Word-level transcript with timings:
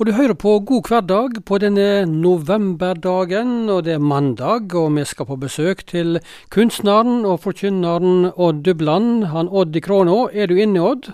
Og 0.00 0.06
du 0.06 0.14
hører 0.16 0.32
på 0.32 0.54
God 0.64 0.86
hverdag 0.88 1.34
på 1.44 1.58
denne 1.60 2.06
novemberdagen, 2.08 3.68
og 3.68 3.82
det 3.84 3.98
er 3.98 3.98
mandag, 4.00 4.72
og 4.72 4.94
vi 4.96 5.04
skal 5.04 5.26
på 5.28 5.36
besøk 5.42 5.82
til 5.90 6.16
kunstneren 6.48 7.26
og 7.28 7.42
forkynneren 7.42 8.30
Odd 8.32 8.62
Dubland. 8.64 9.26
Han 9.28 9.50
Odd 9.52 9.76
i 9.76 9.82
Kråna. 9.84 10.14
Er 10.32 10.48
du 10.48 10.56
inne, 10.56 10.80
Odd? 10.80 11.10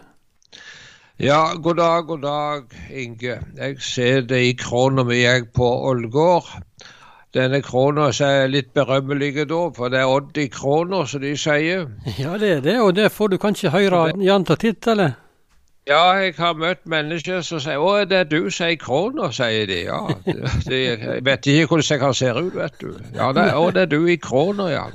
Ja, 1.18 1.56
god 1.58 1.82
dag, 1.82 2.06
god 2.06 2.22
dag, 2.28 2.78
Inge. 2.94 3.40
Jeg 3.58 3.76
ser 3.82 4.22
det 4.22 4.40
i 4.52 4.54
Kråna 4.54 5.02
mi, 5.02 5.18
jeg, 5.18 5.50
på 5.50 5.66
Ålgård. 5.90 6.54
Denne 7.34 7.64
krona 7.66 8.12
er 8.22 8.46
litt 8.46 8.70
berømmelig 8.70 9.48
da, 9.50 9.64
for 9.74 9.90
det 9.90 10.04
er 10.04 10.14
Odd 10.14 10.38
i 10.38 10.46
Kråna, 10.46 11.02
som 11.10 11.26
de 11.26 11.34
sier. 11.34 11.88
Ja, 12.22 12.38
det 12.38 12.58
er 12.60 12.66
det, 12.70 12.80
og 12.86 12.94
det 12.94 13.10
får 13.10 13.34
du 13.34 13.42
kanskje 13.42 13.74
høre 13.74 14.12
jevnt 14.14 14.54
og 14.54 14.62
titt, 14.62 14.86
eller? 14.94 15.18
Ja, 15.86 16.10
jeg 16.18 16.34
har 16.38 16.56
møtt 16.58 16.80
mennesker 16.84 17.44
som 17.46 17.60
sier 17.62 17.78
'Å, 17.78 18.04
det 18.10 18.18
er 18.18 18.24
du 18.24 18.50
som 18.50 18.66
er 18.66 18.70
i 18.74 18.78
krona', 18.80 19.30
sier 19.32 19.66
de. 19.70 19.84
Ja, 19.86 20.00
de, 20.66 20.80
jeg 20.82 21.24
vet 21.24 21.46
ikke 21.46 21.66
hvordan 21.66 21.90
jeg 21.90 22.00
kan 22.00 22.14
se 22.14 22.32
ut, 22.32 22.54
vet 22.54 22.80
du. 22.80 22.88
Ja, 23.14 23.32
det, 23.32 23.52
'Å, 23.54 23.70
det 23.70 23.82
er 23.82 23.92
du 23.92 24.06
i 24.06 24.16
krona', 24.16 24.70
ja. 24.72 24.86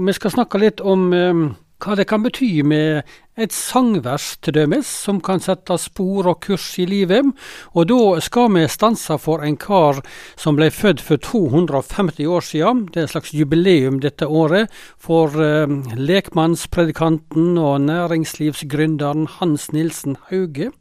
Vi 0.00 0.12
skal 0.12 0.30
snakke 0.30 0.58
litt 0.58 0.80
om 0.80 1.12
um 1.12 1.44
hva 1.82 1.96
det 1.98 2.06
kan 2.06 2.22
bety 2.22 2.62
med 2.62 3.02
et 3.40 3.52
sangvers 3.52 4.36
til 4.44 4.56
dømes, 4.58 4.88
som 5.06 5.20
kan 5.24 5.40
sette 5.40 5.78
spor 5.80 6.28
og 6.32 6.40
kurs 6.44 6.66
i 6.82 6.86
livet. 6.88 7.30
Og 7.72 7.88
da 7.88 8.20
skal 8.24 8.50
vi 8.52 8.66
stanse 8.68 9.16
for 9.22 9.44
en 9.46 9.56
kar 9.56 10.02
som 10.36 10.58
ble 10.58 10.68
født 10.72 11.00
for 11.00 11.22
250 11.22 12.28
år 12.28 12.44
siden. 12.44 12.84
Det 12.92 13.00
er 13.00 13.08
et 13.08 13.14
slags 13.14 13.32
jubileum 13.32 14.02
dette 14.04 14.28
året 14.28 14.72
for 15.00 15.32
eh, 15.40 15.70
lekmannspredikanten 15.96 17.56
og 17.56 17.80
næringslivsgründeren 17.86 19.26
Hans 19.38 19.70
Nilsen 19.72 20.18
Hauge. 20.28 20.72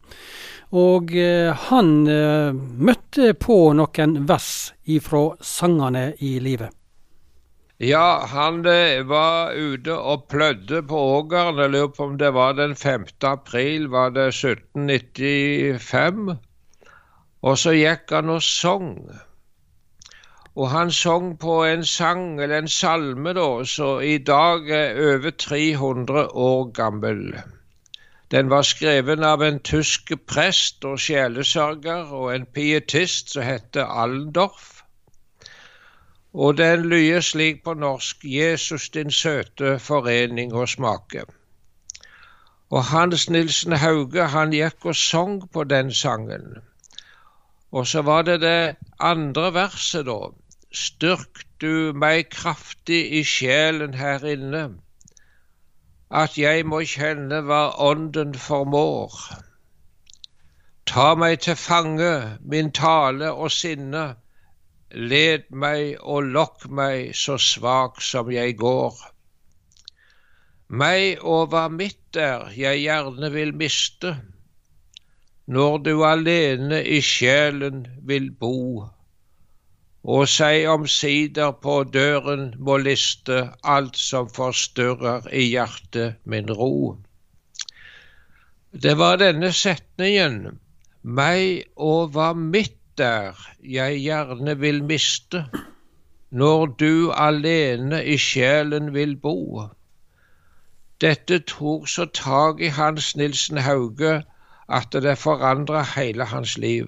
Og 0.72 1.16
eh, 1.16 1.56
han 1.70 1.96
eh, 2.08 2.52
møtte 2.56 3.34
på 3.40 3.64
noen 3.80 4.22
vers 4.28 4.52
ifra 4.88 5.30
sangene 5.40 6.12
i 6.20 6.38
livet. 6.44 6.81
Ja, 7.82 8.28
han 8.30 8.60
eh, 8.70 9.00
var 9.10 9.56
ute 9.58 9.96
og 9.98 10.28
plødde 10.30 10.84
på 10.86 10.98
ågeren. 11.16 11.58
Jeg 11.58 11.72
lurer 11.74 11.88
på 11.96 12.06
om 12.06 12.18
det 12.22 12.30
var 12.34 12.54
den 12.54 12.76
5. 12.76 13.06
april, 13.26 13.88
var 13.90 14.10
det 14.14 14.28
1795? 14.28 16.38
Og 17.42 17.58
så 17.58 17.72
gikk 17.74 18.14
han 18.14 18.30
og 18.30 18.44
sang. 18.46 19.10
Og 20.54 20.70
han 20.70 20.92
sang 20.92 21.40
på 21.42 21.64
en 21.66 21.86
sang, 21.86 22.38
eller 22.38 22.62
en 22.62 22.68
salme, 22.68 23.34
da, 23.34 23.64
så 23.66 24.00
i 24.06 24.18
dag 24.18 24.70
er 24.70 25.02
over 25.16 25.32
300 25.32 26.28
år 26.38 26.72
gammel. 26.78 27.34
Den 28.32 28.50
var 28.54 28.62
skreven 28.62 29.24
av 29.26 29.42
en 29.42 29.60
tysk 29.60 30.14
prest 30.30 30.86
og 30.86 31.00
sjelesørger 31.02 32.14
og 32.14 32.36
en 32.36 32.46
pietist 32.46 33.34
som 33.34 33.44
heter 33.50 33.90
Allendorf. 33.90 34.82
Og 36.34 36.58
den 36.58 36.86
lyder 36.86 37.22
slik 37.22 37.64
på 37.64 37.74
norsk 37.74 38.18
Jesus 38.24 38.90
din 38.90 39.12
søte 39.12 39.80
forening 39.80 40.54
og 40.54 40.70
smake. 40.70 41.24
Og 42.72 42.84
Hans 42.86 43.30
Nilsen 43.30 43.76
Hauge 43.76 44.28
han 44.28 44.54
gikk 44.56 44.86
og 44.86 44.96
sang 44.96 45.52
på 45.52 45.64
den 45.64 45.92
sangen. 45.94 46.62
Og 47.72 47.88
så 47.88 48.02
var 48.02 48.22
det 48.22 48.42
det 48.42 48.76
andre 49.00 49.54
verset, 49.54 50.06
da. 50.06 50.32
Styrk 50.72 51.44
du 51.62 51.92
meg 51.94 52.30
kraftig 52.32 53.02
i 53.20 53.24
sjelen 53.28 53.94
her 54.00 54.24
inne, 54.24 54.62
at 56.12 56.38
jeg 56.40 56.64
må 56.66 56.80
kjenne 56.88 57.42
hva 57.48 57.60
Ånden 57.90 58.32
formår. 58.40 59.18
Ta 60.88 61.12
meg 61.16 61.40
til 61.44 61.60
fange, 61.60 62.40
min 62.40 62.72
tale 62.72 63.32
og 63.32 63.52
sinne, 63.52 64.06
Led 64.94 65.48
meg 65.56 65.96
og 66.04 66.26
lokk 66.36 66.66
meg 66.68 67.16
så 67.16 67.38
svak 67.40 68.02
som 68.04 68.32
jeg 68.32 68.58
går. 68.60 68.98
Meg 70.72 71.24
og 71.24 71.52
hva 71.52 71.68
mitt 71.72 72.18
er 72.20 72.50
jeg 72.56 72.82
gjerne 72.84 73.30
vil 73.32 73.54
miste, 73.56 74.12
når 75.52 75.78
du 75.86 75.94
alene 76.08 76.82
i 76.84 77.00
sjelen 77.04 77.86
vil 78.08 78.30
bo, 78.32 78.88
og 80.04 80.28
seg 80.32 80.68
omsider 80.72 81.54
på 81.64 81.78
døren 81.94 82.52
må 82.60 82.78
liste 82.84 83.42
alt 83.64 84.00
som 84.00 84.28
forstyrrer 84.32 85.28
i 85.32 85.48
hjertet 85.54 86.20
min 86.24 86.52
ro. 86.52 86.98
Det 88.72 88.96
var 88.98 89.20
denne 89.20 89.52
setningen, 89.56 90.60
meg 91.04 91.68
og 91.76 92.16
hva 92.16 92.32
mitt 92.36 92.81
der 92.98 93.38
jeg 93.64 94.00
gjerne 94.02 94.60
vil 94.60 94.84
miste, 94.84 95.46
når 96.32 96.66
du 96.66 97.12
alene 97.12 98.06
i 98.06 98.18
sjelen 98.18 98.94
vil 98.94 99.16
bo. 99.16 99.68
Dette 101.02 101.40
tok 101.40 101.88
så 101.90 102.06
tak 102.06 102.62
i 102.62 102.68
Hans 102.68 103.16
Nilsen 103.16 103.58
Hauge 103.58 104.24
at 104.70 104.88
det 104.92 105.18
forandra 105.18 105.84
hele 105.96 106.26
hans 106.26 106.58
liv. 106.58 106.88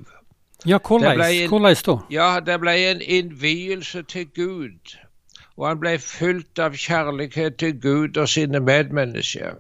Ja, 0.66 0.78
hvordan 0.88 1.18
da? 1.86 1.98
Ja, 2.12 2.40
det 2.46 2.60
ble 2.60 2.76
en 2.92 3.02
innvielse 3.02 4.04
til 4.04 4.28
Gud, 4.36 4.96
og 5.58 5.68
han 5.68 5.80
ble 5.80 5.98
fylt 6.00 6.60
av 6.60 6.78
kjærlighet 6.80 7.58
til 7.60 7.82
Gud 7.82 8.18
og 8.18 8.30
sine 8.30 8.60
medmennesker. 8.60 9.60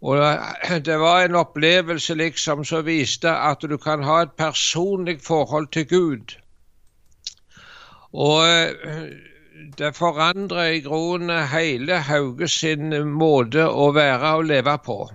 Og 0.00 0.18
det 0.84 0.98
var 1.00 1.24
en 1.24 1.34
opplevelse 1.34 2.14
liksom 2.14 2.64
som 2.64 2.86
viste 2.86 3.30
at 3.30 3.62
du 3.62 3.76
kan 3.76 4.02
ha 4.02 4.22
et 4.22 4.32
personlig 4.38 5.20
forhold 5.22 5.66
til 5.74 5.88
Gud. 5.88 6.36
Og 8.12 8.48
eh, 8.48 9.10
det 9.78 9.96
forandrer 9.96 10.64
i 10.64 10.80
grunnen 10.80 11.48
hele 11.50 11.98
Hauge 11.98 12.48
sin 12.48 12.94
måte 13.10 13.66
å 13.66 13.90
være 13.92 14.34
og 14.38 14.44
leve 14.44 14.78
på, 14.84 15.10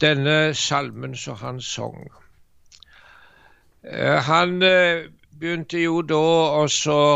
denne 0.00 0.54
salmen 0.54 1.16
som 1.16 1.36
han 1.42 1.60
sang. 1.60 2.06
Eh, 3.82 4.22
han 4.30 4.62
eh, 4.62 5.10
begynte 5.40 5.82
jo 5.82 6.02
da 6.06 6.22
å 6.62 6.66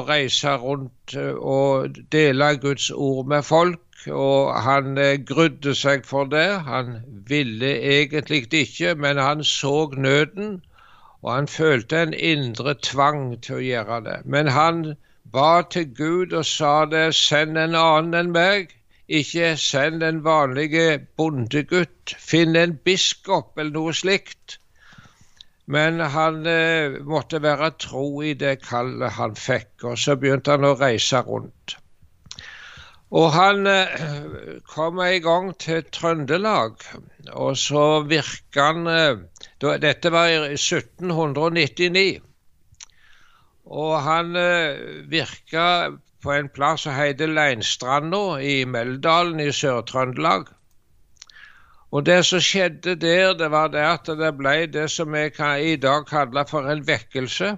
reise 0.09 0.59
rundt 0.59 1.15
og 1.39 2.03
dele 2.13 2.57
Guds 2.59 2.91
ord 2.91 3.27
med 3.31 3.47
folk 3.47 3.86
og 4.13 4.63
han 4.63 4.99
eh, 4.99 5.19
grudde 5.29 5.75
seg 5.75 6.05
for 6.07 6.29
det. 6.31 6.61
Han 6.67 7.01
ville 7.29 7.73
egentlig 7.81 8.45
ikke, 8.53 8.95
men 8.95 9.19
han 9.19 9.45
så 9.45 9.91
nøden, 9.97 10.63
og 11.23 11.33
han 11.35 11.49
følte 11.49 12.03
en 12.03 12.15
indre 12.15 12.75
tvang 12.75 13.41
til 13.43 13.59
å 13.59 13.65
gjøre 13.67 14.01
det. 14.05 14.19
Men 14.25 14.51
han 14.55 14.83
ba 15.33 15.63
til 15.71 15.89
Gud 15.95 16.33
og 16.33 16.47
sa 16.47 16.85
det, 16.91 17.15
send 17.15 17.59
en 17.59 17.75
annen 17.75 18.15
enn 18.21 18.35
meg. 18.37 18.77
Ikke 19.09 19.55
send 19.57 20.03
en 20.03 20.23
vanlig 20.25 20.71
bondegutt. 21.17 22.15
Finn 22.19 22.57
en 22.57 22.77
biskop 22.85 23.59
eller 23.59 23.75
noe 23.79 23.95
slikt. 23.95 24.59
Men 25.67 25.99
han 26.01 26.47
eh, 26.47 27.01
måtte 27.03 27.43
være 27.43 27.73
tro 27.83 28.23
i 28.23 28.35
det 28.39 28.61
kallet 28.63 29.19
han 29.19 29.35
fikk, 29.35 29.73
og 29.83 29.99
så 29.99 30.15
begynte 30.15 30.55
han 30.55 30.67
å 30.69 30.77
reise 30.79 31.23
rundt. 31.27 31.79
Og 33.15 33.31
han 33.33 33.67
eh, 33.71 34.07
kom 34.67 34.99
en 34.99 35.23
gang 35.23 35.53
til 35.63 35.85
Trøndelag, 35.95 36.81
og 37.33 37.57
så 37.57 38.03
virka 38.03 38.73
han 38.73 38.87
eh, 38.91 39.21
Dette 39.63 40.11
var 40.11 40.27
i 40.27 40.57
1799. 40.57 42.19
Og 43.67 43.95
han 44.03 44.35
eh, 44.37 45.07
virka 45.11 45.95
på 46.23 46.33
en 46.35 46.49
plass 46.51 46.83
som 46.83 46.97
heter 46.99 47.31
Leinstranda 47.31 48.41
i 48.43 48.65
Meldalen 48.67 49.41
i 49.41 49.53
Sør-Trøndelag. 49.55 50.51
Og 51.95 52.07
det 52.07 52.25
som 52.27 52.43
skjedde 52.43 52.97
der, 52.99 53.37
det 53.39 53.51
var 53.51 53.71
det 53.71 53.87
at 53.87 54.11
det 54.19 54.33
ble 54.35 54.67
det 54.67 54.89
som 54.91 55.15
vi 55.15 55.29
i 55.71 55.77
dag 55.77 56.07
kaller 56.11 56.45
for 56.51 56.67
en 56.67 56.83
vekkelse 56.87 57.55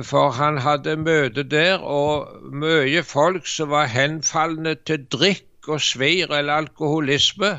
for 0.00 0.30
han 0.30 0.58
hadde 0.64 0.96
møte 0.96 1.42
der, 1.42 1.78
og 1.78 2.52
mye 2.52 3.02
folk 3.04 3.46
som 3.46 3.72
var 3.74 3.90
henfalne 3.92 4.74
til 4.88 5.04
drikk 5.12 5.68
og 5.68 5.82
svir 5.84 6.32
eller 6.32 6.62
alkoholisme. 6.64 7.58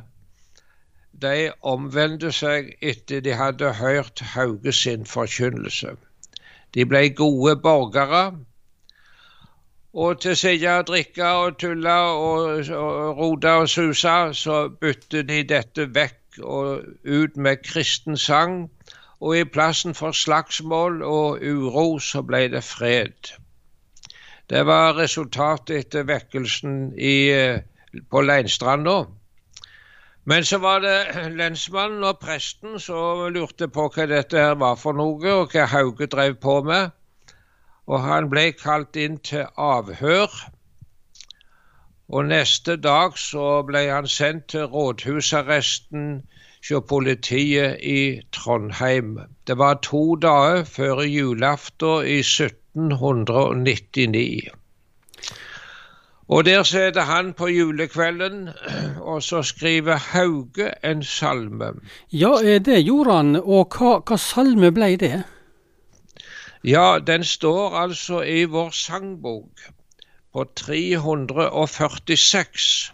De 1.22 1.52
omvendte 1.62 2.32
seg 2.34 2.74
etter 2.82 3.22
de 3.22 3.36
hadde 3.38 3.76
hørt 3.78 4.24
Hauge 4.34 4.74
sin 4.74 5.06
forkynnelse. 5.06 5.94
De 6.74 6.86
ble 6.90 7.10
gode 7.14 7.56
borgere. 7.62 8.24
Og 9.94 10.22
til 10.22 10.34
å 10.34 10.40
sitte 10.40 10.74
og 10.74 10.88
drikke 10.90 11.30
og 11.38 11.60
tulle 11.62 11.98
og, 12.18 12.70
og 12.74 13.20
rote 13.20 13.52
og 13.62 13.70
suse, 13.70 14.16
så 14.34 14.58
bytte 14.82 15.22
de 15.30 15.44
dette 15.54 15.86
vekk 15.94 16.42
og 16.42 16.82
ut 17.06 17.38
med 17.38 17.62
kristen 17.62 18.18
sang 18.18 18.72
og 19.24 19.38
i 19.40 19.44
plassen 19.48 19.96
for 19.96 20.12
slagsmål 20.12 21.02
og 21.08 21.44
uro 21.48 21.88
så 22.04 22.22
ble 22.28 22.50
det 22.52 22.64
fred. 22.68 23.30
Det 24.52 24.66
var 24.68 24.98
resultatet 24.98 25.78
etter 25.78 26.04
vekkelsen 26.10 26.74
i, 27.00 27.32
eh, 27.32 27.62
på 28.12 28.22
Leinstranda. 28.22 29.06
Men 30.26 30.44
så 30.44 30.58
var 30.58 30.84
det 30.84 30.98
lensmannen 31.40 32.04
og 32.04 32.20
presten 32.20 32.76
som 32.80 33.24
lurte 33.32 33.70
på 33.72 33.88
hva 33.96 34.10
dette 34.12 34.44
her 34.44 34.60
var 34.60 34.76
for 34.76 35.00
noe, 35.00 35.38
og 35.40 35.56
hva 35.56 35.70
Hauge 35.72 36.10
drev 36.12 36.36
på 36.44 36.60
med. 36.68 36.92
Og 37.88 38.04
han 38.04 38.28
ble 38.32 38.50
kalt 38.60 39.00
inn 39.00 39.18
til 39.24 39.48
avhør. 39.56 40.36
Og 42.12 42.28
neste 42.28 42.76
dag 42.76 43.16
så 43.18 43.64
ble 43.68 43.88
han 43.88 44.08
sendt 44.08 44.52
til 44.52 44.68
rådhusarresten 44.68 46.24
hos 46.70 46.84
politiet 46.88 47.78
i 47.82 48.22
Trondheim. 48.32 49.20
Det 49.48 49.58
var 49.58 49.80
to 49.84 50.16
dager 50.16 50.64
før 50.64 51.02
julaften 51.02 52.08
i 52.08 52.20
1799. 52.20 54.50
Og 56.28 56.46
der 56.46 56.64
sitter 56.64 57.02
han 57.02 57.34
på 57.34 57.48
julekvelden, 57.48 58.50
og 59.12 59.24
så 59.24 59.42
skriver 59.42 59.96
Hauge 59.96 60.86
en 60.86 61.04
salme. 61.04 61.66
Ja, 62.12 62.60
det 62.66 62.86
gjorde 62.86 63.14
han. 63.14 63.36
Og 63.36 63.68
hva, 63.78 64.00
hva 64.00 64.18
salme 64.18 64.72
ble 64.72 64.96
det? 64.96 65.24
Ja, 66.64 67.00
den 67.08 67.24
står 67.24 67.76
altså 67.76 68.22
i 68.22 68.46
vår 68.48 68.70
sangbok 68.72 69.50
på 70.34 70.44
346. 70.56 72.94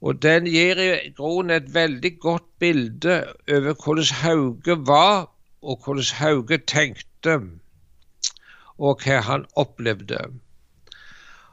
Og 0.00 0.22
den 0.22 0.46
gir 0.48 0.78
i 0.80 1.10
grunnen 1.16 1.56
et 1.56 1.74
veldig 1.74 2.12
godt 2.20 2.46
bilde 2.58 3.16
over 3.48 3.74
hvordan 3.84 4.14
Hauge 4.22 4.76
var, 4.86 5.28
og 5.62 5.82
hvordan 5.84 6.14
Hauge 6.20 6.58
tenkte, 6.58 7.40
og 8.78 9.04
hva 9.04 9.20
han 9.26 9.44
opplevde. 9.60 10.22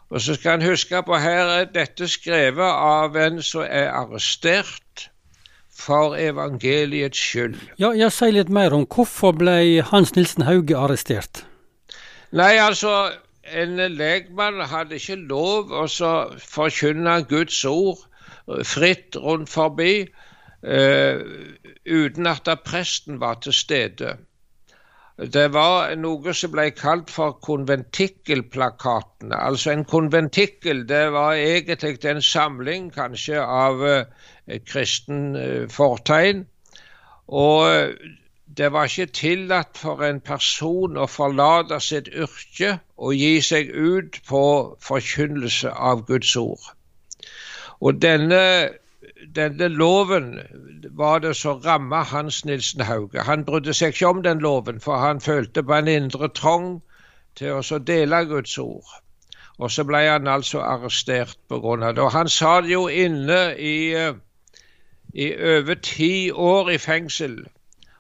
Og 0.10 0.22
så 0.22 0.36
skal 0.36 0.62
en 0.62 0.70
huske 0.70 1.02
på 1.04 1.20
her 1.20 1.52
er 1.58 1.68
dette 1.76 2.08
skrevet 2.08 2.72
av 2.72 3.16
en 3.20 3.42
som 3.44 3.66
er 3.68 3.92
arrestert 3.92 5.10
for 5.78 6.16
evangeliets 6.16 7.20
skyld. 7.20 7.60
Ja, 7.78 7.92
jeg 7.92 8.16
sier 8.16 8.32
litt 8.34 8.50
mer 8.50 8.74
om 8.74 8.88
hvorfor 8.88 9.36
ble 9.36 9.84
Hans 9.92 10.16
Nilsen 10.16 10.48
Hauge 10.48 10.80
arrestert? 10.80 11.44
Nei, 12.32 12.56
altså, 12.64 13.12
en 13.44 13.76
legmann 14.00 14.64
hadde 14.72 14.96
ikke 14.96 15.20
lov 15.28 15.76
å 15.76 15.86
forkynne 16.40 17.20
Guds 17.28 17.60
ord 17.68 18.08
fritt 18.48 19.16
rundt 19.16 19.50
forbi 19.50 20.08
uh, 20.64 21.20
uten 21.86 22.28
at 22.28 22.50
presten 22.66 23.20
var 23.20 23.40
til 23.44 23.54
stede. 23.54 24.18
Det 25.18 25.48
var 25.54 25.96
noe 25.98 26.34
som 26.38 26.52
ble 26.54 26.68
kalt 26.78 27.10
for 27.10 27.40
konventikkelplakatene. 27.42 29.34
Altså 29.36 29.72
En 29.72 29.86
konventikkel 29.86 30.86
det 30.90 31.08
var 31.12 31.34
egentlig 31.34 32.06
en 32.06 32.22
samling 32.22 32.92
kanskje 32.94 33.42
av 33.42 33.82
uh, 33.82 34.06
kristen 34.66 35.36
uh, 35.36 35.66
fortegn. 35.70 36.46
Og 37.28 37.92
det 38.58 38.72
var 38.72 38.88
ikke 38.88 39.12
tillatt 39.12 39.78
for 39.78 40.02
en 40.06 40.22
person 40.24 40.96
å 40.98 41.10
forlate 41.12 41.82
sitt 41.84 42.08
yrke 42.08 42.78
og 42.96 43.14
gi 43.20 43.42
seg 43.44 43.74
ut 43.76 44.22
på 44.30 44.44
forkynnelse 44.80 45.74
av 45.76 46.06
Guds 46.08 46.36
ord. 46.40 46.77
Og 47.80 48.02
denne 48.02 48.44
denne 49.36 49.68
loven 49.68 50.40
var 50.84 51.20
det 51.20 51.36
som 51.36 51.60
ramma 51.66 52.04
Hans 52.04 52.46
Nilsen 52.46 52.82
Hauge. 52.82 53.22
Han 53.22 53.46
brydde 53.46 53.74
seg 53.74 53.94
ikke 53.94 54.08
om 54.08 54.22
den 54.24 54.40
loven, 54.40 54.80
for 54.80 54.98
han 54.98 55.22
følte 55.22 55.64
på 55.64 55.74
en 55.74 55.88
indre 55.88 56.30
trang 56.30 56.82
til 57.36 57.60
å 57.60 57.80
dele 57.80 58.24
Guds 58.26 58.58
ord. 58.58 58.96
Og 59.58 59.72
så 59.72 59.84
ble 59.90 60.04
han 60.06 60.28
altså 60.28 60.62
arrestert 60.62 61.38
pga. 61.50 61.92
det. 61.92 62.02
Og 62.02 62.12
han 62.12 62.30
sa 62.30 62.62
det 62.62 62.72
jo 62.72 62.88
inne 62.88 63.56
i, 63.58 63.94
eh, 63.94 64.14
i 65.14 65.34
over 65.58 65.76
ti 65.76 66.32
år 66.32 66.70
i 66.70 66.78
fengsel. 66.78 67.46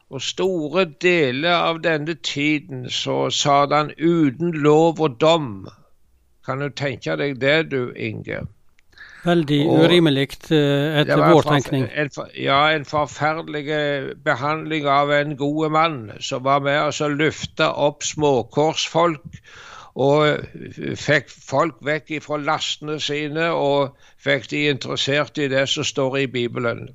Og 0.09 0.21
store 0.21 0.85
deler 0.85 1.53
av 1.53 1.81
denne 1.83 2.13
tiden 2.13 2.89
så 2.89 3.29
sa 3.29 3.65
han 3.67 3.91
uten 3.97 4.51
lov 4.51 5.01
og 5.01 5.19
dom. 5.21 5.67
Kan 6.45 6.59
du 6.59 6.69
tenke 6.69 7.15
deg 7.15 7.41
det, 7.41 7.71
du, 7.71 7.93
Inge? 7.95 8.47
Veldig 9.25 9.59
urimelig 9.65 10.27
eh, 10.53 10.99
etter 11.01 11.21
vår 11.21 11.47
tenkning. 11.47 11.87
En, 11.89 12.11
ja, 12.37 12.59
en 12.75 12.85
forferdelig 12.85 13.65
behandling 14.23 14.87
av 14.87 15.11
en 15.11 15.35
god 15.37 15.71
mann 15.73 15.97
som 16.19 16.43
var 16.45 16.61
med 16.65 16.79
oss 16.83 17.01
og 17.01 17.17
løfta 17.17 17.71
opp 17.87 18.05
småkorsfolk. 18.05 19.41
Og 19.97 20.45
fikk 21.01 21.31
folk 21.33 21.79
vekk 21.81 22.19
fra 22.21 22.37
lastene 22.37 22.99
sine 23.01 23.49
og 23.49 23.95
fikk 24.21 24.51
de 24.51 24.67
interessert 24.69 25.39
i 25.41 25.49
det 25.49 25.65
som 25.71 25.87
står 25.87 26.19
i 26.21 26.27
Bibelen. 26.29 26.85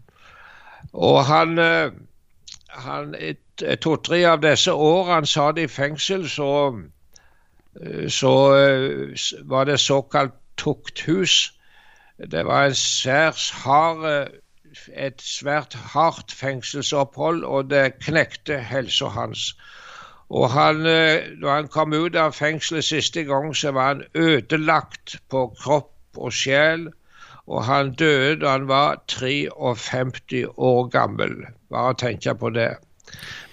Og 0.92 1.24
han, 1.26 1.58
eh, 1.58 1.90
han 2.86 3.16
to-tre 3.82 4.22
av 4.30 4.44
disse 4.44 4.72
årene 4.72 5.14
han 5.14 5.26
satt 5.26 5.58
i 5.58 5.66
fengsel, 5.66 6.28
så, 6.28 6.52
eh, 7.82 8.06
så 8.06 8.36
var 9.50 9.66
det 9.66 9.80
såkalt 9.80 10.38
tukthus 10.56 11.50
det 12.30 12.46
var 12.46 12.74
hard, 13.64 14.30
et 14.94 15.22
svært 15.22 15.74
hardt 15.74 16.32
fengselsopphold, 16.32 17.44
og 17.44 17.70
det 17.70 17.98
knekte 18.00 18.58
helsa 18.58 19.10
hans. 19.12 19.52
Og 20.32 20.50
han, 20.50 20.76
når 21.40 21.54
han 21.54 21.68
kom 21.68 21.92
ut 21.92 22.16
av 22.16 22.32
fengselet 22.32 22.84
siste 22.84 23.24
gang, 23.28 23.50
så 23.56 23.72
var 23.76 23.88
han 23.94 24.04
ødelagt 24.14 25.18
på 25.30 25.48
kropp 25.60 26.16
og 26.16 26.32
sjel. 26.32 26.88
Og 27.46 27.64
han 27.66 27.92
døde 27.98 28.38
da 28.40 28.54
han 28.54 28.68
var 28.68 29.02
53 29.12 30.46
år 30.56 30.88
gammel. 30.94 31.36
Bare 31.70 31.94
tenk 32.00 32.24
på 32.38 32.50
det. 32.54 32.70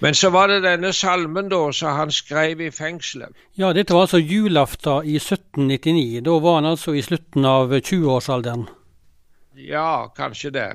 Men 0.00 0.14
så 0.14 0.30
var 0.30 0.48
det 0.48 0.62
denne 0.64 0.92
salmen 0.96 1.48
da 1.52 1.60
som 1.76 1.96
han 1.96 2.10
skrev 2.10 2.60
i 2.60 2.70
fengselet. 2.70 3.36
Ja, 3.58 3.72
dette 3.76 3.94
var 3.94 4.06
altså 4.06 4.18
julaften 4.18 5.04
i 5.04 5.16
1799. 5.20 6.20
Da 6.24 6.38
var 6.40 6.54
han 6.60 6.70
altså 6.72 6.94
i 6.96 7.02
slutten 7.04 7.44
av 7.44 7.74
20-årsalderen? 7.74 8.64
Ja, 9.56 10.08
kanskje 10.16 10.50
det. 10.50 10.70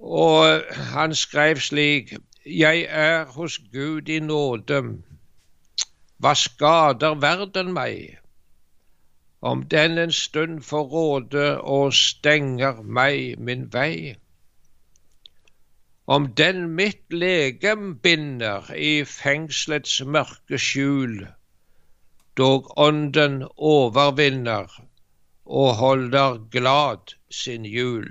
Og 0.00 0.62
han 0.92 1.14
skrev 1.14 1.60
slik 1.60 2.16
Jeg 2.46 2.86
er 2.88 3.24
hos 3.34 3.58
Gud 3.72 4.08
i 4.08 4.20
nåde. 4.20 4.82
Hva 6.22 6.34
skader 6.34 7.16
verden 7.20 7.72
meg? 7.74 8.20
Om 9.42 9.64
den 9.68 9.98
en 9.98 10.12
stund 10.12 10.62
får 10.62 10.84
råde 10.92 11.48
og 11.60 11.92
stenger 11.94 12.80
meg 12.82 13.34
min 13.38 13.66
vei 13.72 14.16
om 16.06 16.26
den 16.38 16.68
mitt 16.78 17.12
legem 17.12 17.98
binder 17.98 18.70
i 18.74 19.04
fengselets 19.04 19.98
mørke 20.04 20.58
skjul, 20.58 21.26
dog 22.38 22.70
ånden 22.78 23.42
overvinner 23.56 24.70
og 25.46 25.74
holder 25.80 26.38
glad 26.52 27.16
sin 27.30 27.64
jul. 27.66 28.06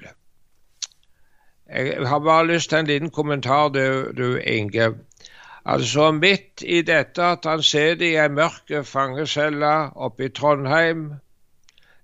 Jeg 1.69 2.07
har 2.07 2.19
bare 2.19 2.47
lyst 2.47 2.69
til 2.69 2.83
en 2.83 2.87
liten 2.87 3.09
kommentar, 3.09 3.69
du, 3.69 4.11
du 4.17 4.37
Inge. 4.37 4.91
Altså 5.65 6.11
Midt 6.11 6.61
i 6.61 6.81
dette 6.81 7.23
at 7.23 7.47
han 7.49 7.63
sitter 7.63 8.05
i 8.05 8.11
ei 8.21 8.29
mørk 8.29 8.69
fangecelle 8.85 9.71
oppe 9.95 10.27
i 10.27 10.29
Trondheim, 10.29 11.07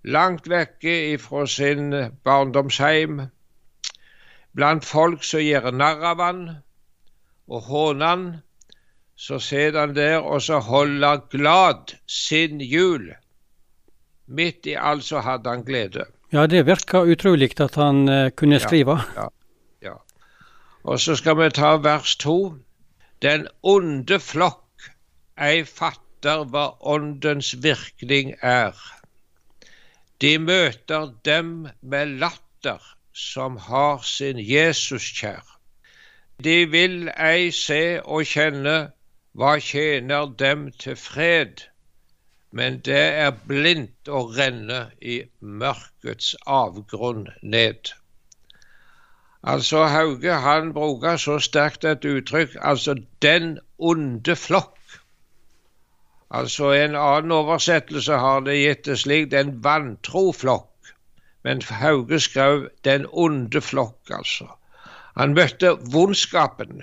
langt 0.03 0.49
vekke 0.49 0.95
ifra 1.13 1.45
sin 1.45 1.93
barndomsheim, 2.23 3.21
blant 4.57 4.85
folk 4.85 5.23
som 5.23 5.43
gjør 5.43 5.71
narr 5.75 6.05
av 6.11 6.23
han 6.23 6.41
og 7.51 7.67
håner 7.67 8.05
han, 8.05 8.23
så 9.15 9.39
sitter 9.39 9.79
han 9.79 9.95
der 9.95 10.19
og 10.19 10.41
så 10.41 10.59
holder 10.63 11.25
glad 11.31 11.93
sin 12.07 12.61
jul. 12.61 13.11
Midt 14.27 14.67
i 14.67 14.77
alt 14.79 15.05
så 15.05 15.21
hadde 15.21 15.49
han 15.49 15.65
glede. 15.67 16.07
Ja, 16.31 16.47
det 16.47 16.63
virka 16.65 17.03
utrolig 17.03 17.51
at 17.59 17.75
han 17.75 18.07
uh, 18.09 18.29
kunne 18.31 18.59
skrive. 18.59 18.97
Ja, 19.15 19.27
ja, 19.27 19.89
ja. 19.89 19.95
Og 20.83 20.99
så 20.99 21.15
skal 21.15 21.37
vi 21.37 21.49
ta 21.49 21.75
vers 21.83 22.15
to. 22.15 22.55
Den 23.21 23.47
onde 23.61 24.17
flokk 24.19 24.87
ei 25.37 25.65
fatter 25.67 26.45
hva 26.53 26.71
åndens 26.81 27.51
virkning 27.63 28.33
er. 28.41 28.73
De 30.21 30.37
møter 30.39 31.11
dem 31.25 31.67
med 31.81 32.17
latter 32.21 32.81
som 33.13 33.57
har 33.57 34.01
sin 34.03 34.39
Jesus 34.39 35.03
kjær. 35.19 35.45
De 36.43 36.65
vil 36.65 37.11
ei 37.17 37.51
se 37.51 37.99
og 38.01 38.25
kjenne 38.25 38.77
hva 39.37 39.57
tjener 39.63 40.31
dem 40.39 40.71
til 40.83 40.95
fred, 40.95 41.61
men 42.51 42.79
det 42.87 43.03
er 43.25 43.31
blindt 43.47 44.09
å 44.09 44.23
renne 44.37 44.79
i 45.01 45.21
mørkets 45.39 46.33
avgrunn 46.45 47.27
ned. 47.41 47.93
Altså 49.43 49.85
Hauge 49.89 50.33
han 50.43 50.73
bruker 50.73 51.17
så 51.17 51.37
sterkt 51.41 51.85
et 51.85 52.05
uttrykk, 52.05 52.57
altså 52.61 52.95
'den 53.21 53.59
onde 53.79 54.35
flokk'. 54.35 54.99
Altså 56.29 56.71
En 56.71 56.95
annen 56.95 57.31
oversettelse 57.31 58.13
har 58.13 58.39
det 58.39 58.57
gitt 58.57 58.85
det 58.85 58.99
slik 58.99 59.31
'den 59.31 59.63
vantro 59.63 60.31
flokk'. 60.31 60.70
Men 61.43 61.61
Hauge 61.61 62.19
skrev 62.19 62.69
'Den 62.83 63.05
onde 63.11 63.61
flokk', 63.61 64.11
altså. 64.17 64.47
Han 65.17 65.33
møtte 65.33 65.77
vondskapen. 65.93 66.81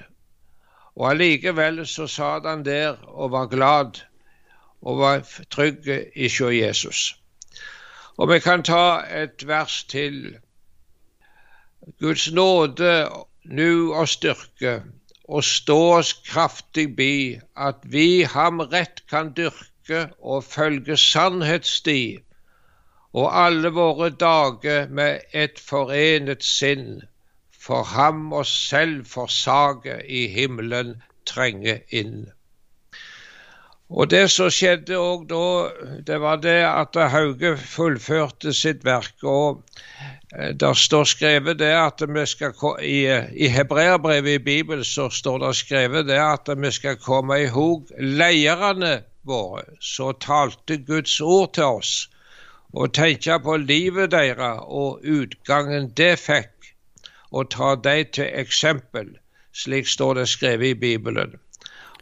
Og 0.96 1.10
allikevel 1.10 1.86
så 1.86 2.06
satt 2.06 2.46
han 2.46 2.64
der 2.64 2.96
og 3.06 3.30
var 3.30 3.46
glad 3.46 4.00
og 4.82 4.98
var 4.98 5.22
trygg 5.50 5.86
i 6.16 6.28
sjå 6.28 6.50
Jesus. 6.50 7.16
Og 8.18 8.28
vi 8.32 8.38
kan 8.42 8.62
ta 8.62 9.00
et 9.22 9.46
vers 9.46 9.84
til. 9.84 10.36
Guds 12.00 12.32
nåde 12.32 13.08
nu 13.44 13.94
og 13.94 14.08
styrke, 14.08 14.82
og 15.28 15.44
stå 15.44 15.78
oss 15.98 16.12
kraftig 16.26 16.96
bi, 16.96 17.38
at 17.56 17.84
vi 17.84 18.22
ham 18.22 18.60
rett 18.60 19.04
kan 19.10 19.30
dyrke 19.36 20.08
og 20.20 20.44
følge 20.44 20.96
sannhetssti, 20.96 22.18
og 23.18 23.28
alle 23.42 23.70
våre 23.74 24.10
dager 24.22 24.88
med 25.00 25.36
et 25.44 25.60
forenet 25.70 26.44
sinn, 26.44 27.02
for 27.68 27.86
ham 27.94 28.32
oss 28.32 28.52
selv 28.70 29.06
forsage 29.10 30.00
i 30.06 30.26
himmelen 30.32 30.96
trenge 31.28 31.80
inn. 31.90 32.26
Og 33.88 34.10
det 34.12 34.26
som 34.32 34.50
skjedde 34.52 34.98
òg 35.00 35.24
da, 35.30 35.44
det 36.04 36.18
var 36.20 36.40
det 36.44 36.58
at 36.68 36.96
Hauge 37.12 37.54
fullførte 37.56 38.52
sitt 38.52 38.84
verk. 38.84 39.14
og 39.22 39.62
eh, 40.36 40.52
der 40.52 40.74
står 40.74 41.04
skrevet 41.04 41.58
det 41.58 41.72
at 41.72 42.04
vi 42.08 42.26
skal 42.26 42.52
I, 42.84 42.98
i 43.32 43.48
hebreerbrevet 43.48 44.34
i 44.34 44.44
Bibelen 44.44 44.84
så 44.84 45.08
står 45.08 45.38
det 45.38 45.54
skrevet 45.56 46.06
det 46.06 46.20
at 46.20 46.52
vi 46.56 46.70
skal 46.70 47.00
komme 47.00 47.40
i 47.42 47.48
hug 47.48 47.88
lederne 47.98 49.02
våre, 49.24 49.64
så 49.80 50.12
talte 50.12 50.76
Guds 50.76 51.20
ord 51.20 51.54
til 51.54 51.64
oss, 51.64 52.10
og 52.72 52.94
tenke 52.94 53.38
på 53.44 53.56
livet 53.56 54.10
deres 54.10 54.60
og 54.80 55.04
utgangen 55.04 55.90
det 55.96 56.18
fikk, 56.18 56.72
og 57.30 57.50
ta 57.50 57.74
dem 57.84 58.10
til 58.12 58.28
eksempel. 58.32 59.14
Slik 59.52 59.86
står 59.86 60.14
det 60.14 60.28
skrevet 60.28 60.66
i 60.66 60.74
Bibelen. 60.74 61.38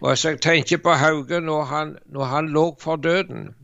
Og 0.00 0.08
Hvis 0.08 0.24
jeg 0.24 0.40
tenker 0.40 0.78
på 0.78 0.92
Hauge 0.92 1.40
når 1.40 1.62
han, 1.64 1.96
når 2.06 2.24
han 2.24 2.48
lå 2.48 2.76
for 2.80 2.96
døden, 2.96 3.54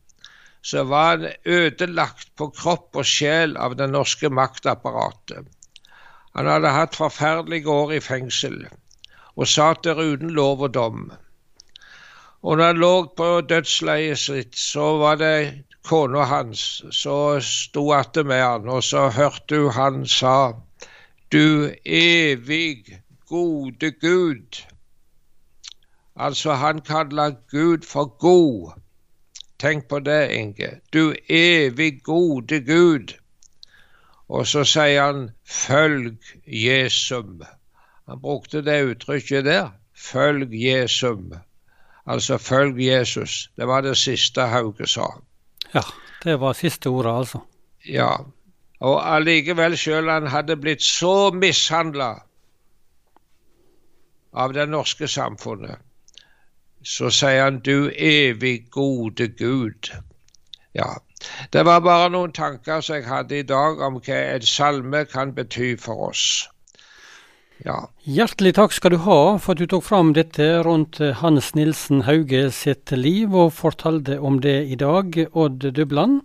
så 0.63 0.85
var 0.85 1.17
han 1.17 1.33
ødelagt 1.45 2.29
på 2.37 2.49
kropp 2.49 2.97
og 2.97 3.05
sjel 3.07 3.57
av 3.57 3.77
det 3.77 3.91
norske 3.91 4.31
maktapparatet. 4.31 5.45
Han 6.35 6.47
hadde 6.47 6.71
hatt 6.73 6.97
forferdelige 6.97 7.69
år 7.69 7.93
i 7.93 8.01
fengsel 8.01 8.63
og 9.37 9.49
satt 9.49 9.85
der 9.85 10.01
uten 10.01 10.31
lov 10.31 10.63
og 10.63 10.75
dom. 10.75 11.13
Og 12.43 12.57
når 12.57 12.65
han 12.65 12.81
lå 12.81 12.95
på 13.17 13.29
dødsleiet 13.41 14.19
sitt, 14.19 14.57
så 14.59 14.97
var 14.99 15.17
det 15.21 15.65
kona 15.83 16.25
hans 16.25 16.83
så 16.91 17.41
sto 17.41 17.91
attmed 17.93 18.43
han, 18.43 18.69
og 18.69 18.83
så 18.83 19.09
hørte 19.11 19.63
hun 19.63 19.73
han 19.73 20.07
sa 20.07 20.53
Du 21.33 21.73
evig 21.85 23.03
gode 23.29 23.91
Gud, 23.91 24.63
Altså, 26.17 26.53
han 26.55 26.81
kaller 26.81 27.31
Gud 27.51 27.87
for 27.87 28.05
god. 28.05 28.73
Tenk 29.59 29.89
på 29.89 29.99
det, 29.99 30.31
Inge. 30.31 30.71
Du 30.93 31.15
evig 31.29 32.03
gode 32.03 32.61
Gud. 32.61 33.15
Og 34.29 34.47
så 34.47 34.65
sier 34.65 35.03
han 35.03 35.31
'følg 35.45 36.17
Jesum'. 36.47 37.47
Han 38.09 38.21
brukte 38.21 38.65
det 38.65 38.85
uttrykket 38.85 39.45
der. 39.45 39.71
Følg 39.97 40.49
Jesum. 40.65 41.33
Altså 42.07 42.39
følg 42.39 42.87
Jesus. 42.87 43.51
Det 43.57 43.67
var 43.67 43.81
det 43.81 43.97
siste 43.97 44.41
Hauge 44.41 44.87
sa. 44.87 45.07
Ja, 45.75 45.83
det 46.25 46.41
var 46.41 46.53
siste 46.53 46.91
ordet, 46.91 47.13
altså. 47.13 47.41
Ja. 47.89 48.17
Og 48.83 48.99
allikevel, 49.15 49.77
sjøl 49.79 50.11
han 50.11 50.27
hadde 50.27 50.57
blitt 50.59 50.83
så 50.83 51.31
mishandla 51.35 52.13
av 54.33 54.55
det 54.57 54.67
norske 54.69 55.09
samfunnet, 55.09 55.79
så 56.83 57.11
sier 57.11 57.45
han 57.45 57.61
'du 57.61 57.93
evig 57.95 58.71
gode 58.71 59.29
Gud'. 59.39 59.93
Ja, 60.75 60.89
det 61.53 61.65
var 61.65 61.81
bare 61.81 62.11
noen 62.11 62.33
tanker 62.33 62.81
som 62.81 62.97
jeg 62.97 63.07
hadde 63.07 63.39
i 63.39 63.43
dag 63.43 63.81
om 63.81 64.01
hva 64.01 64.19
en 64.35 64.43
salme 64.43 65.05
kan 65.05 65.35
bety 65.35 65.77
for 65.77 66.09
oss. 66.09 66.49
Ja. 67.63 67.87
Hjertelig 68.03 68.57
takk 68.59 68.73
skal 68.75 68.95
du 68.95 69.01
ha 69.05 69.39
for 69.39 69.55
at 69.55 69.63
du 69.63 69.69
tok 69.71 69.85
fram 69.87 70.13
dette 70.17 70.47
rundt 70.67 70.99
Hans 71.21 71.53
Nilsen 71.55 72.03
Hauge 72.09 72.49
sitt 72.51 72.91
liv, 72.91 73.31
og 73.31 73.55
fortalte 73.55 74.19
om 74.19 74.41
det 74.43 74.59
i 74.67 74.79
dag, 74.79 75.15
Odd 75.31 75.69
Dubland. 75.77 76.25